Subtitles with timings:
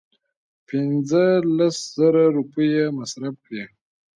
[0.67, 1.23] پنځه
[1.57, 3.63] لس زره روپۍ یې مصرف کړې.